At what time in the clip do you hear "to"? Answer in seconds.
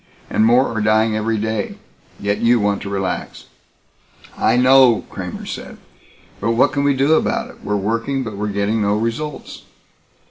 2.81-2.89